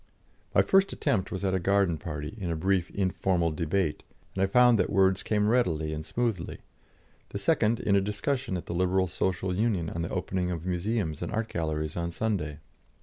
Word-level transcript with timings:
My 0.55 0.63
first 0.63 0.91
attempt 0.91 1.31
was 1.31 1.45
at 1.45 1.53
a 1.53 1.59
garden 1.59 1.99
party, 1.99 2.35
in 2.39 2.49
a 2.49 2.55
brief 2.55 2.89
informal 2.89 3.51
debate, 3.51 4.01
and 4.33 4.41
I 4.41 4.47
found 4.47 4.79
that 4.79 4.89
words 4.89 5.21
came 5.21 5.47
readily 5.47 5.93
and 5.93 6.03
smoothly: 6.03 6.61
the 7.29 7.37
second 7.37 7.79
in 7.79 7.95
a 7.95 8.01
discussion 8.01 8.57
at 8.57 8.65
the 8.65 8.73
Liberal 8.73 9.05
Social 9.05 9.53
Union 9.55 9.91
on 9.91 10.01
the 10.01 10.09
opening 10.09 10.49
of 10.49 10.65
museums 10.65 11.21
and 11.21 11.31
art 11.31 11.49
galleries 11.53 11.95
on 11.95 12.11
Sunday. 12.11 12.57